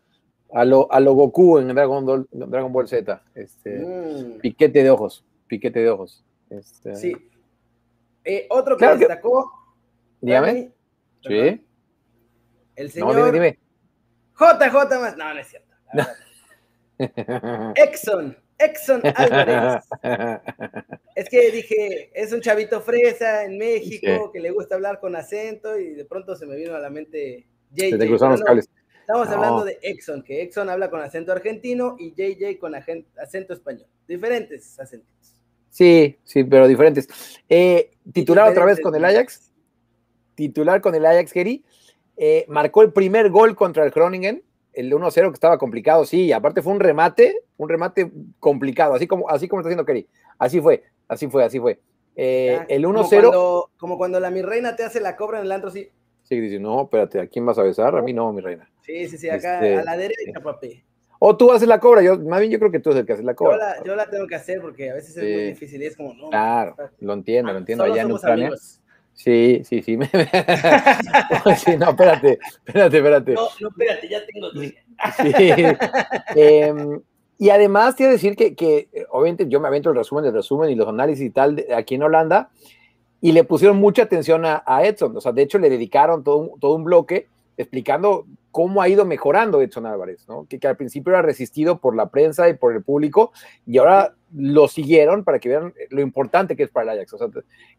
a 0.52 0.64
lo, 0.64 0.90
a 0.90 0.98
lo 1.00 1.14
Goku 1.14 1.58
en 1.58 1.68
Dragon 1.68 2.04
Ball, 2.04 2.26
Dragon 2.32 2.72
Ball 2.72 2.88
Z. 2.88 3.22
Este, 3.34 3.78
mm. 3.78 4.40
Piquete 4.40 4.82
de 4.82 4.90
ojos, 4.90 5.24
piquete 5.46 5.80
de 5.80 5.90
ojos. 5.90 6.24
Este... 6.50 6.96
Sí. 6.96 7.16
Eh, 8.24 8.46
otro 8.50 8.76
que 8.76 8.86
destacó. 8.86 9.50
dígame. 10.20 10.72
sí. 11.22 11.64
El 12.76 12.90
señor. 12.90 13.16
No, 13.16 13.32
dime, 13.32 13.58
JJ 14.38 15.00
más. 15.00 15.16
No, 15.16 15.34
no 15.34 15.40
es 15.40 15.48
cierto. 15.48 15.74
Exxon. 17.76 18.36
Exxon 18.58 19.02
Álvarez. 19.14 19.84
es 21.14 21.28
que 21.28 21.50
dije, 21.50 22.10
es 22.14 22.32
un 22.32 22.40
chavito 22.40 22.80
fresa 22.80 23.44
en 23.44 23.58
México 23.58 24.30
que 24.32 24.40
le 24.40 24.50
gusta 24.50 24.74
hablar 24.74 25.00
con 25.00 25.16
acento 25.16 25.78
y 25.78 25.94
de 25.94 26.04
pronto 26.04 26.36
se 26.36 26.46
me 26.46 26.56
vino 26.56 26.74
a 26.74 26.78
la 26.78 26.90
mente 26.90 27.46
JJ. 27.72 27.98
Te 27.98 28.44
cables. 28.44 28.68
Estamos 29.00 29.28
hablando 29.28 29.64
de 29.64 29.78
Exxon, 29.82 30.22
que 30.22 30.42
Exxon 30.42 30.70
habla 30.70 30.88
con 30.88 31.00
acento 31.00 31.32
argentino 31.32 31.96
y 31.98 32.12
JJ 32.12 32.58
con 32.58 32.74
acento 32.74 33.54
español. 33.54 33.88
Diferentes 34.06 34.78
acentos. 34.78 35.39
Sí, 35.70 36.18
sí, 36.24 36.44
pero 36.44 36.68
diferentes. 36.68 37.08
Eh, 37.48 37.92
titular 38.12 38.50
otra 38.50 38.64
vez 38.64 38.80
con 38.80 38.94
el 38.94 39.04
Ajax. 39.04 39.52
Titular 40.34 40.80
con 40.80 40.94
el 40.94 41.06
Ajax, 41.06 41.32
Geri. 41.32 41.64
Eh, 42.16 42.44
marcó 42.48 42.82
el 42.82 42.92
primer 42.92 43.30
gol 43.30 43.56
contra 43.56 43.84
el 43.84 43.90
Groningen, 43.90 44.42
el 44.74 44.92
1-0 44.92 45.30
que 45.30 45.34
estaba 45.34 45.56
complicado, 45.56 46.04
sí, 46.04 46.26
y 46.26 46.32
aparte 46.32 46.60
fue 46.60 46.72
un 46.74 46.80
remate, 46.80 47.44
un 47.56 47.68
remate 47.68 48.12
complicado, 48.38 48.94
así 48.94 49.06
como, 49.06 49.28
así 49.30 49.48
como 49.48 49.60
está 49.60 49.68
haciendo 49.68 49.86
Kerry. 49.86 50.06
Así 50.38 50.60
fue, 50.60 50.82
así 51.08 51.28
fue, 51.28 51.44
así 51.44 51.58
fue. 51.58 51.80
Eh, 52.16 52.58
el 52.68 52.84
1-0. 52.84 53.70
Como, 53.78 53.96
cuando 53.96 54.20
la 54.20 54.30
mi 54.30 54.42
reina 54.42 54.76
te 54.76 54.84
hace 54.84 55.00
la 55.00 55.16
cobra 55.16 55.38
en 55.38 55.46
el 55.46 55.52
antro, 55.52 55.70
sí. 55.70 55.88
Sí, 56.22 56.38
dice, 56.38 56.58
no, 56.58 56.82
espérate, 56.82 57.20
¿a 57.20 57.26
quién 57.26 57.46
vas 57.46 57.58
a 57.58 57.62
besar? 57.62 57.96
A 57.96 58.02
mí 58.02 58.12
no, 58.12 58.32
mi 58.32 58.40
reina. 58.40 58.70
Sí, 58.82 59.08
sí, 59.08 59.16
sí, 59.16 59.30
acá 59.30 59.54
este, 59.54 59.78
a 59.78 59.84
la 59.84 59.96
derecha, 59.96 60.40
papi. 60.42 60.84
O 61.22 61.36
tú 61.36 61.52
haces 61.52 61.68
la 61.68 61.78
cobra, 61.78 62.02
yo, 62.02 62.18
más 62.18 62.40
bien 62.40 62.50
yo 62.50 62.58
creo 62.58 62.70
que 62.70 62.80
tú 62.80 62.90
eres 62.90 63.00
el 63.00 63.06
que 63.06 63.12
hace 63.12 63.22
la 63.22 63.34
cobra. 63.34 63.76
Yo 63.84 63.94
la, 63.94 64.08
tengo 64.08 64.26
que 64.26 64.36
hacer 64.36 64.58
porque 64.62 64.90
a 64.90 64.94
veces 64.94 65.14
es 65.18 65.22
muy 65.22 65.42
difícil 65.50 65.82
y 65.82 65.86
es 65.86 65.94
como, 65.94 66.14
no. 66.14 66.30
Claro, 66.30 66.74
lo 66.98 67.12
entiendo, 67.12 67.52
lo 67.52 67.58
entiendo. 67.58 67.84
Allá 67.84 68.02
en 68.02 68.12
Ucrania. 68.12 68.50
Sí, 69.12 69.60
sí, 69.66 69.82
sí. 69.82 69.98
sí. 71.58 71.76
No, 71.76 71.90
espérate, 71.90 72.38
espérate, 72.66 72.96
espérate. 72.96 73.34
No, 73.34 73.48
no, 73.60 73.68
espérate, 73.68 74.08
ya 74.08 74.20
tengo. 74.24 74.50
Sí. 74.54 74.74
Em, 76.34 77.02
y 77.36 77.50
además, 77.50 77.96
quiero 77.96 78.12
decir 78.12 78.34
que, 78.34 78.54
que, 78.54 78.88
obviamente, 79.10 79.46
yo 79.46 79.60
me 79.60 79.68
avento 79.68 79.90
el 79.90 79.96
resumen 79.96 80.24
del 80.24 80.32
resumen 80.32 80.70
y 80.70 80.74
los 80.74 80.88
análisis 80.88 81.26
y 81.26 81.30
tal 81.30 81.56
de, 81.56 81.74
aquí 81.74 81.96
en 81.96 82.04
Holanda, 82.04 82.48
y 83.20 83.32
le 83.32 83.44
pusieron 83.44 83.76
mucha 83.76 84.04
atención 84.04 84.44
a, 84.46 84.62
Edson. 84.84 85.14
O 85.14 85.20
sea, 85.20 85.32
de 85.32 85.42
hecho, 85.42 85.58
le 85.58 85.68
dedicaron 85.68 86.24
todo 86.24 86.36
un, 86.38 86.58
todo 86.58 86.74
un 86.76 86.84
bloque 86.84 87.28
explicando 87.58 88.24
cómo 88.50 88.82
ha 88.82 88.88
ido 88.88 89.04
mejorando 89.04 89.60
Edson 89.60 89.86
Álvarez, 89.86 90.28
¿no? 90.28 90.46
Que, 90.48 90.58
que, 90.58 90.68
al 90.68 90.76
principio 90.76 91.12
era 91.12 91.22
resistido 91.22 91.78
por 91.78 91.94
la 91.94 92.10
prensa 92.10 92.48
y 92.48 92.54
por 92.54 92.72
el 92.72 92.82
público, 92.82 93.32
y 93.66 93.78
ahora 93.78 94.14
lo 94.34 94.68
siguieron 94.68 95.24
para 95.24 95.38
que 95.38 95.48
vean 95.48 95.74
lo 95.90 96.00
importante 96.00 96.56
que 96.56 96.62
es 96.64 96.70
para 96.70 96.92
el 96.92 96.98
Ajax. 96.98 97.14
O 97.14 97.18
sea, 97.18 97.28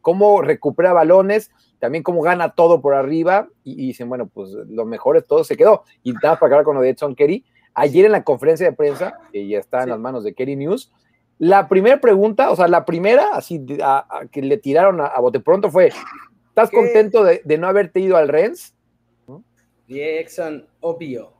cómo 0.02 0.42
recupera 0.42 0.94
balones, 0.94 1.52
también 1.80 2.04
cómo 2.04 2.22
gana 2.22 2.50
todo 2.50 2.82
por 2.82 2.94
arriba 2.94 3.48
y, 3.64 3.76
dicen, 3.76 4.10
bueno, 4.10 4.28
pues 4.28 4.52
lo 4.52 4.86
mejor 4.86 5.18
es 5.18 5.26
todo 5.26 5.44
se 5.44 5.58
quedó. 5.58 5.84
Y 6.04 6.14
nada 6.14 6.38
para 6.40 6.48
acabar 6.48 6.66
con 6.66 6.76
lo 6.76 6.82
de 6.82 6.90
Edson 6.90 7.16
Kerry. 7.16 7.46
Ayer 7.74 8.06
en 8.06 8.12
la 8.12 8.24
conferencia 8.24 8.70
de 8.70 8.76
prensa, 8.76 9.18
que 9.32 9.48
ya 9.48 9.58
está 9.58 9.84
en 9.84 9.90
las 9.90 10.00
manos 10.00 10.24
de 10.24 10.34
Kerry 10.34 10.58
News, 10.58 10.92
la 11.38 11.68
primera 11.68 12.00
pregunta, 12.00 12.52
o 12.52 12.56
sea, 12.56 12.68
la 12.68 12.86
primera, 12.86 13.30
así 13.34 13.66
que 14.32 14.42
le 14.42 14.58
tiraron 14.58 15.02
a, 15.02 15.20
bote 15.20 15.40
pronto 15.40 15.72
fue: 15.72 15.92
¿Estás 16.50 16.70
contento 16.70 17.24
de, 17.24 17.42
no 17.58 17.68
haberte 17.68 18.00
ido 18.00 18.18
al 18.18 18.28
Rennes? 18.28 18.76
Exxon, 20.00 20.68
obvio. 20.80 21.34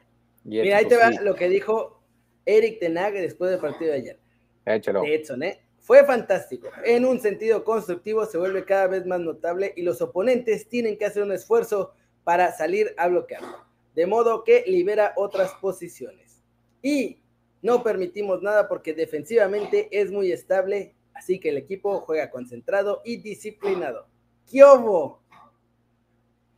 Mira, 0.44 0.78
ahí 0.78 0.88
te 0.88 0.98
va 0.98 1.12
lo 1.12 1.36
que 1.36 1.48
dijo 1.48 2.02
Eric 2.46 2.80
Tenag 2.80 3.14
después 3.14 3.52
del 3.52 3.60
partido 3.60 3.92
de 3.92 3.98
ayer. 3.98 4.20
Échalo. 4.66 5.02
De 5.02 5.16
Edson, 5.16 5.44
¿eh? 5.44 5.62
Fue 5.80 6.06
fantástico. 6.06 6.70
En 6.86 7.06
un 7.06 7.20
sentido 7.20 7.64
constructivo 7.64 8.26
se 8.26 8.38
vuelve 8.38 8.66
cada 8.66 8.88
vez 8.88 9.06
más 9.06 9.20
notable 9.20 9.74
y 9.76 9.82
los 9.82 10.02
oponentes 10.02 10.70
tienen 10.70 10.98
que 10.98 11.06
hacer 11.06 11.24
un 11.24 11.32
esfuerzo 11.32 11.94
para 12.24 12.52
salir 12.52 12.94
a 12.98 13.08
bloquearlo. 13.08 13.66
De 13.96 14.06
modo 14.06 14.44
que 14.44 14.64
libera 14.68 15.14
otras 15.16 15.54
posiciones. 15.56 16.42
Y 16.82 17.20
no 17.62 17.84
permitimos 17.84 18.42
nada 18.42 18.68
porque 18.68 18.94
defensivamente 18.94 19.88
es 19.92 20.12
muy 20.12 20.32
estable, 20.32 20.96
así 21.14 21.40
que 21.40 21.50
el 21.50 21.58
equipo 21.58 22.00
juega 22.02 22.30
concentrado 22.30 23.02
y 23.04 23.18
disciplinado. 23.18 24.08
¡Kiobo! 24.46 25.21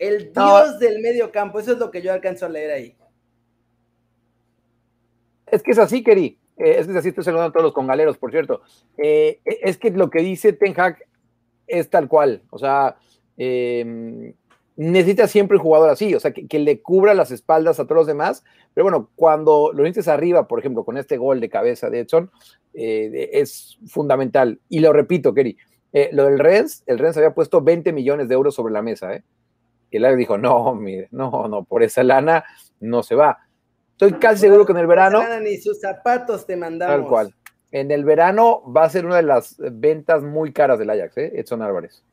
El 0.04 0.34
dios 0.34 0.80
del 0.80 1.02
medio 1.02 1.32
campo, 1.32 1.60
eso 1.60 1.72
es 1.72 1.78
lo 1.78 1.90
que 1.90 2.02
yo 2.02 2.12
alcanzo 2.12 2.46
a 2.46 2.50
leer 2.50 2.72
ahí. 2.72 2.98
Es 5.48 5.64
que 5.64 5.72
es 5.72 5.78
así, 5.78 6.04
Keri. 6.04 6.38
Eh, 6.58 6.76
es 6.78 6.88
que 6.88 6.98
así 6.98 7.10
estoy 7.10 7.24
saludando 7.24 7.50
a 7.50 7.52
todos 7.54 7.64
los 7.64 7.74
congaleros, 7.74 8.18
por 8.18 8.32
cierto. 8.32 8.62
Eh, 8.98 9.40
es 9.46 9.78
que 9.78 9.92
lo 9.92 10.10
que 10.10 10.20
dice 10.20 10.52
Ten 10.52 10.74
Hag 10.78 10.98
es 11.68 11.90
tal 11.90 12.10
cual. 12.10 12.42
O 12.50 12.60
sea, 12.60 12.98
em, 13.38 14.34
necesita 14.76 15.26
siempre 15.28 15.56
un 15.56 15.64
jugador 15.64 15.90
así, 15.90 16.14
o 16.14 16.20
sea, 16.20 16.34
que, 16.34 16.60
le 16.60 16.82
cubra 16.82 17.14
las 17.14 17.32
espaldas 17.32 17.80
a 17.80 17.86
todos 17.86 18.00
los 18.00 18.08
demás. 18.08 18.44
Pero 18.74 18.84
bueno, 18.84 19.10
cuando 19.16 19.72
lo 19.72 19.84
necesitas 19.84 20.10
arriba, 20.10 20.50
por 20.50 20.60
ejemplo, 20.60 20.84
con 20.84 20.98
este 20.98 21.16
gol 21.16 21.40
de 21.40 21.50
cabeza 21.50 21.90
de 21.90 22.00
Edson, 22.00 22.30
eh, 22.74 23.30
es 23.32 23.78
fundamental. 23.88 24.60
Y 24.68 24.80
lo 24.80 24.92
repito, 24.92 25.34
Keri, 25.34 25.56
lo 26.12 26.26
del 26.26 26.40
Rennes, 26.40 26.84
el 26.88 27.00
Rennes 27.00 27.16
había 27.16 27.34
puesto 27.34 27.62
20 27.62 27.94
millones 27.94 28.28
de 28.28 28.34
euros 28.34 28.54
sobre 28.54 28.74
la 28.74 28.82
mesa, 28.82 29.14
¿eh? 29.14 29.24
Y 29.94 30.04
el 30.04 30.18
dijo, 30.18 30.40
no, 30.40 30.74
mire, 30.74 31.08
no, 31.12 31.48
no, 31.48 31.64
por 31.64 31.84
esa 31.84 32.04
lana 32.04 32.44
no 32.80 33.04
se 33.04 33.14
va. 33.14 33.38
Estoy 33.92 34.14
casi 34.14 34.40
seguro 34.42 34.66
que 34.66 34.72
en 34.72 34.80
el 34.80 34.88
verano. 34.88 35.22
Ni 35.40 35.58
sus 35.58 35.80
zapatos 35.80 36.48
te 36.48 36.58
mandamos. 36.58 36.96
Tal 36.96 37.08
cual. 37.08 37.36
En 37.72 37.92
el 37.92 38.04
verano 38.04 38.64
va 38.72 38.86
a 38.86 38.90
ser 38.90 39.06
una 39.06 39.18
de 39.18 39.24
las 39.24 39.56
ventas 39.58 40.24
muy 40.24 40.52
caras 40.52 40.80
del 40.80 40.90
Ajax, 40.90 41.18
¿eh? 41.18 41.32
Edson 41.36 41.62
Álvarez. 41.62 42.04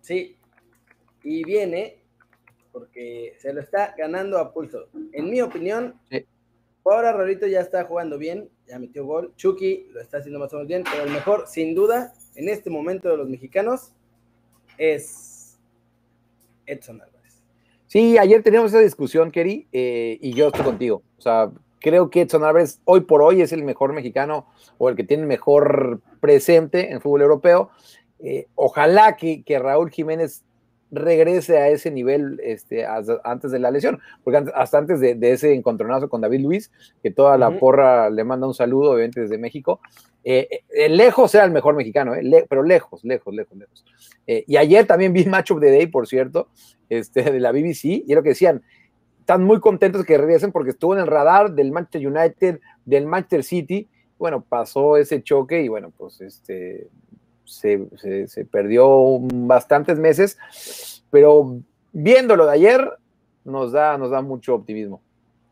Sí. 0.00 0.36
Y 1.22 1.44
viene 1.44 2.02
porque 2.72 3.36
se 3.38 3.52
lo 3.52 3.60
está 3.60 3.94
ganando 3.96 4.38
a 4.38 4.52
pulso. 4.52 4.88
En 5.12 5.30
mi 5.30 5.40
opinión, 5.40 5.94
ahora 6.84 7.12
Rolito 7.12 7.46
ya 7.46 7.60
está 7.60 7.84
jugando 7.84 8.18
bien, 8.18 8.50
ya 8.66 8.80
metió 8.80 9.06
gol. 9.06 9.32
Chucky 9.36 9.88
lo 9.92 10.00
está 10.00 10.18
haciendo 10.18 10.40
más 10.40 10.52
o 10.52 10.56
menos 10.56 10.68
bien, 10.68 10.82
pero 10.82 11.04
el 11.04 11.12
mejor, 11.12 11.46
sin 11.46 11.76
duda, 11.76 12.12
en 12.34 12.48
este 12.48 12.70
momento 12.70 13.08
de 13.08 13.16
los 13.16 13.28
mexicanos, 13.28 13.92
es 14.78 15.33
Edson 16.66 17.00
Álvarez. 17.00 17.42
Sí, 17.86 18.18
ayer 18.18 18.42
teníamos 18.42 18.72
esa 18.72 18.80
discusión, 18.80 19.30
Kerry, 19.30 19.68
eh, 19.72 20.18
y 20.20 20.32
yo 20.32 20.48
estoy 20.48 20.64
contigo. 20.64 21.02
O 21.18 21.20
sea, 21.20 21.50
creo 21.80 22.10
que 22.10 22.22
Edson 22.22 22.44
Álvarez 22.44 22.80
hoy 22.84 23.02
por 23.02 23.22
hoy 23.22 23.42
es 23.42 23.52
el 23.52 23.62
mejor 23.62 23.92
mexicano 23.92 24.46
o 24.78 24.88
el 24.88 24.96
que 24.96 25.04
tiene 25.04 25.26
mejor 25.26 26.00
presente 26.20 26.92
en 26.92 27.00
fútbol 27.00 27.22
europeo. 27.22 27.70
Eh, 28.20 28.46
ojalá 28.54 29.16
que, 29.16 29.42
que, 29.44 29.58
Raúl 29.58 29.90
Jiménez 29.90 30.42
regrese 30.94 31.58
a 31.58 31.68
ese 31.68 31.90
nivel 31.90 32.40
este, 32.42 32.86
antes 32.86 33.50
de 33.50 33.58
la 33.58 33.70
lesión, 33.70 34.00
porque 34.22 34.50
hasta 34.54 34.78
antes 34.78 35.00
de, 35.00 35.18
ese 35.22 35.54
encontronazo 35.54 36.08
con 36.08 36.20
David 36.20 36.40
Luis, 36.40 36.70
que 37.02 37.10
toda 37.10 37.36
la 37.38 37.58
porra 37.58 38.10
le 38.10 38.24
manda 38.24 38.46
un 38.46 38.54
saludo, 38.54 38.92
obviamente 38.92 39.20
desde 39.20 39.38
México, 39.38 39.80
eh, 40.24 40.62
lejos 40.88 41.34
era 41.34 41.44
el 41.44 41.50
mejor 41.50 41.74
mexicano, 41.74 42.12
pero 42.48 42.62
lejos, 42.62 43.04
lejos, 43.04 43.34
lejos, 43.34 43.58
lejos. 43.58 43.84
y 44.26 44.56
ayer 44.56 44.86
también 44.86 45.12
vi 45.12 45.24
Match 45.26 45.50
of 45.50 45.60
the 45.60 45.70
Day, 45.70 45.86
por 45.86 46.06
cierto, 46.06 46.48
este, 46.88 47.22
de 47.22 47.40
la 47.40 47.52
BBC, 47.52 47.84
y 47.84 48.04
es 48.08 48.14
lo 48.14 48.22
que 48.22 48.30
decían, 48.30 48.62
están 49.20 49.42
muy 49.42 49.58
contentos 49.58 50.04
que 50.04 50.18
regresen 50.18 50.52
porque 50.52 50.70
estuvo 50.70 50.94
en 50.94 51.00
el 51.00 51.06
radar 51.06 51.52
del 51.52 51.72
Manchester 51.72 52.06
United, 52.06 52.60
del 52.84 53.06
Manchester 53.06 53.42
City, 53.42 53.88
bueno, 54.18 54.42
pasó 54.42 54.96
ese 54.96 55.22
choque 55.22 55.62
y 55.62 55.68
bueno, 55.68 55.92
pues 55.96 56.20
este, 56.20 56.88
se, 57.44 57.86
perdió 58.50 59.18
bastantes 59.20 59.98
meses, 59.98 60.38
pero 61.10 61.60
viéndolo 61.92 62.46
de 62.46 62.52
ayer, 62.52 62.90
nos 63.44 63.72
da, 63.72 63.98
nos 63.98 64.10
da 64.10 64.22
mucho 64.22 64.54
optimismo. 64.54 65.02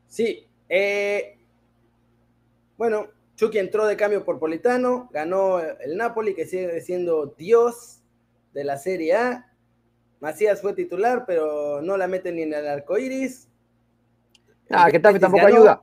Sí, 0.09 0.47
eh, 0.69 1.39
bueno, 2.77 3.07
Chucky 3.37 3.59
entró 3.59 3.87
de 3.87 3.97
cambio 3.97 4.25
por 4.25 4.39
Politano, 4.39 5.09
ganó 5.13 5.61
el 5.61 5.97
Napoli, 5.97 6.35
que 6.35 6.47
sigue 6.47 6.81
siendo 6.81 7.27
Dios 7.39 8.01
de 8.53 8.65
la 8.65 8.79
Serie 8.79 9.15
A, 9.15 9.53
Macías 10.23 10.63
fue 10.63 10.73
titular, 10.73 11.25
pero 11.27 11.83
no 11.83 11.97
la 11.97 12.07
mete 12.07 12.31
ni 12.31 12.43
en 12.43 12.55
el 12.55 12.69
arco 12.69 12.97
iris. 12.97 13.49
Ah, 14.71 14.89
que 14.89 15.01
tampoco 15.01 15.45
ayuda. 15.45 15.83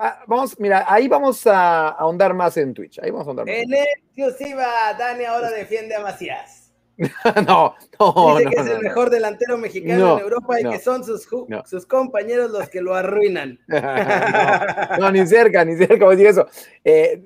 Ah, 0.00 0.24
vamos, 0.26 0.58
mira, 0.58 0.86
ahí 0.88 1.08
vamos 1.08 1.46
a 1.46 1.90
ahondar 1.90 2.32
más 2.32 2.56
en 2.56 2.72
Twitch. 2.72 2.98
Ahí 3.00 3.10
vamos 3.10 3.26
a 3.26 3.30
ahondar 3.30 3.46
más. 3.46 3.54
En 3.54 3.74
exclusiva, 3.74 4.94
Dani 4.98 5.24
ahora 5.24 5.50
defiende 5.50 5.94
a 5.94 6.00
Macías. 6.00 6.72
no, 7.46 7.74
no. 7.98 8.38
Dice 8.38 8.50
que 8.50 8.60
es 8.60 8.66
el 8.66 8.80
mejor 8.80 9.10
delantero 9.10 9.58
mexicano 9.58 10.16
en 10.16 10.22
Europa 10.22 10.60
y 10.60 10.64
que 10.64 10.78
son 10.78 11.04
sus, 11.04 11.28
sus, 11.64 11.86
compañeros 11.86 12.50
los 12.50 12.68
que 12.68 12.80
lo 12.80 12.94
arruinan. 12.94 13.58
no, 14.98 15.10
ni 15.10 15.26
cerca, 15.26 15.64
ni 15.64 15.76
cerca, 15.76 16.04
voy 16.04 16.14
a 16.14 16.16
decir 16.16 16.26
eso. 16.28 16.46
Eh, 16.84 17.22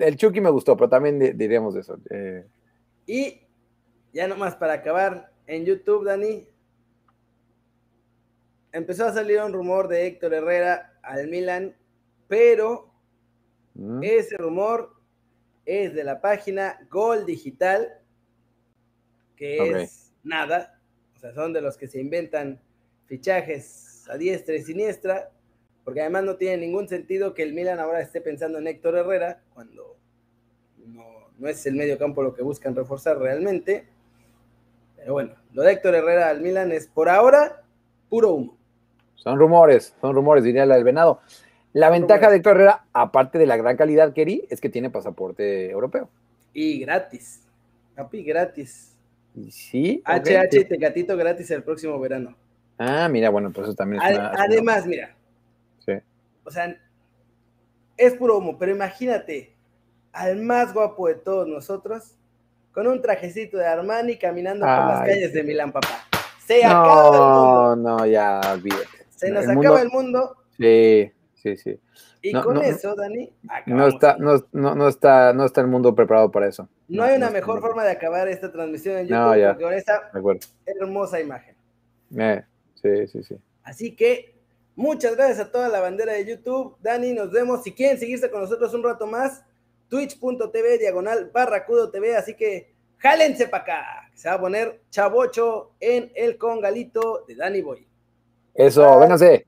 el 0.00 0.16
Chucky 0.16 0.40
me 0.40 0.50
gustó, 0.50 0.76
pero 0.76 0.88
también 0.88 1.36
diríamos 1.36 1.76
eso. 1.76 1.98
Eh. 2.10 2.44
Y 3.06 3.42
ya 4.12 4.26
nomás 4.26 4.56
para 4.56 4.74
acabar, 4.74 5.30
en 5.46 5.64
YouTube, 5.64 6.04
Dani, 6.04 6.48
empezó 8.72 9.06
a 9.06 9.12
salir 9.12 9.40
un 9.40 9.52
rumor 9.52 9.88
de 9.88 10.06
Héctor 10.06 10.34
Herrera 10.34 10.93
al 11.06 11.28
Milan, 11.28 11.76
pero 12.28 12.90
mm. 13.74 14.02
ese 14.02 14.36
rumor 14.36 14.94
es 15.66 15.94
de 15.94 16.04
la 16.04 16.20
página 16.20 16.78
Gol 16.90 17.26
Digital, 17.26 18.00
que 19.36 19.82
es 19.82 20.12
nada, 20.22 20.80
o 21.16 21.20
sea, 21.20 21.32
son 21.32 21.52
de 21.52 21.60
los 21.60 21.76
que 21.76 21.86
se 21.86 22.00
inventan 22.00 22.60
fichajes 23.06 24.04
a 24.08 24.16
diestra 24.16 24.54
y 24.54 24.62
siniestra, 24.62 25.30
porque 25.84 26.00
además 26.00 26.24
no 26.24 26.36
tiene 26.36 26.58
ningún 26.58 26.88
sentido 26.88 27.34
que 27.34 27.42
el 27.42 27.52
Milan 27.52 27.78
ahora 27.78 28.00
esté 28.00 28.20
pensando 28.20 28.58
en 28.58 28.66
Héctor 28.66 28.96
Herrera, 28.96 29.42
cuando 29.54 29.96
no, 30.86 31.30
no 31.38 31.48
es 31.48 31.64
el 31.66 31.74
medio 31.74 31.98
campo 31.98 32.22
lo 32.22 32.34
que 32.34 32.42
buscan 32.42 32.74
reforzar 32.74 33.18
realmente. 33.18 33.86
Pero 34.96 35.12
bueno, 35.12 35.34
lo 35.52 35.62
de 35.62 35.72
Héctor 35.72 35.94
Herrera 35.94 36.28
al 36.28 36.40
Milan 36.40 36.72
es 36.72 36.86
por 36.86 37.08
ahora 37.08 37.62
puro 38.08 38.30
humo. 38.30 38.58
Son 39.16 39.38
rumores, 39.38 39.94
son 40.00 40.14
rumores, 40.14 40.44
diría 40.44 40.66
la 40.66 40.74
del 40.74 40.84
venado. 40.84 41.20
La 41.72 41.90
ventaja 41.90 42.30
de 42.30 42.36
Héctor 42.36 42.56
Herrera, 42.56 42.84
aparte 42.92 43.38
de 43.38 43.46
la 43.46 43.56
gran 43.56 43.76
calidad 43.76 44.12
que 44.12 44.22
herí, 44.22 44.46
es 44.48 44.60
que 44.60 44.68
tiene 44.68 44.90
pasaporte 44.90 45.70
europeo. 45.70 46.08
Y 46.52 46.78
gratis. 46.80 47.42
Papi, 47.96 48.22
gratis. 48.22 48.94
Sí. 49.50 50.02
HH 50.06 50.68
Tecatito 50.68 51.16
gratis 51.16 51.50
el 51.50 51.64
próximo 51.64 51.98
verano. 51.98 52.36
Ah, 52.78 53.08
mira, 53.08 53.30
bueno, 53.30 53.50
pues 53.52 53.66
eso 53.66 53.76
también 53.76 54.02
es 54.02 54.18
Además, 54.18 54.86
mira. 54.86 55.14
Sí. 55.84 55.92
O 56.44 56.50
sea, 56.50 56.76
es 57.96 58.14
puro 58.14 58.38
humo, 58.38 58.58
pero 58.58 58.72
imagínate 58.72 59.54
al 60.12 60.36
más 60.36 60.72
guapo 60.72 61.08
de 61.08 61.14
todos 61.16 61.48
nosotros 61.48 62.14
con 62.72 62.86
un 62.86 63.02
trajecito 63.02 63.56
de 63.58 63.66
Armani 63.66 64.16
caminando 64.16 64.64
por 64.64 64.76
las 64.76 65.00
calles 65.00 65.32
de 65.32 65.42
Milán, 65.42 65.72
papá. 65.72 66.04
Se 66.44 66.64
acaba 66.64 67.72
el 67.72 67.76
mundo. 67.76 67.98
No, 67.98 68.06
ya 68.06 68.40
olvídate. 68.52 69.03
Se 69.16 69.30
nos 69.30 69.48
acaba 69.48 69.80
el 69.80 69.88
mundo. 69.88 70.36
Sí, 70.56 71.10
sí, 71.34 71.56
sí. 71.56 71.80
Y 72.22 72.32
con 72.32 72.56
eso, 72.62 72.94
Dani, 72.94 73.30
no 73.66 73.86
está, 73.86 74.16
no, 74.18 74.42
no, 74.52 74.88
está, 74.88 75.34
no 75.34 75.44
está 75.44 75.60
el 75.60 75.66
mundo 75.66 75.94
preparado 75.94 76.30
para 76.30 76.48
eso. 76.48 76.68
No, 76.88 77.02
hay 77.02 77.16
una 77.16 77.28
mejor 77.28 77.60
forma 77.60 77.84
de 77.84 77.90
acabar 77.90 78.28
esta 78.28 78.50
transmisión 78.50 78.96
en 78.96 79.08
YouTube 79.08 79.58
que 79.58 79.62
con 79.62 79.74
esta 79.74 80.10
hermosa 80.64 81.20
imagen. 81.20 81.54
Eh, 82.16 82.42
sí, 82.74 83.06
sí, 83.08 83.22
sí. 83.22 83.36
Así 83.62 83.94
que 83.94 84.34
muchas 84.74 85.16
gracias 85.16 85.40
a 85.40 85.52
toda 85.52 85.68
la 85.68 85.80
bandera 85.80 86.14
de 86.14 86.24
YouTube. 86.24 86.76
Dani, 86.80 87.12
nos 87.12 87.30
vemos. 87.30 87.62
Si 87.62 87.72
quieren 87.72 87.98
seguirse 87.98 88.30
con 88.30 88.40
nosotros 88.40 88.72
un 88.72 88.82
rato 88.82 89.06
más, 89.06 89.44
twitch.tv 89.88 90.78
diagonal 90.78 91.30
barracudo 91.30 91.90
TV, 91.90 92.16
así 92.16 92.34
que 92.34 92.72
jálense 92.96 93.48
para 93.48 93.62
acá, 93.64 94.10
se 94.14 94.28
va 94.28 94.36
a 94.36 94.40
poner 94.40 94.80
chavocho 94.90 95.72
en 95.78 96.10
el 96.14 96.38
congalito 96.38 97.24
de 97.28 97.34
Danny 97.34 97.60
Boy. 97.60 97.86
Eso, 98.54 98.98
vénganse. 99.00 99.46